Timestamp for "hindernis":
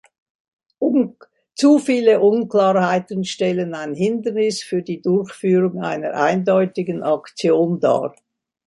3.93-4.63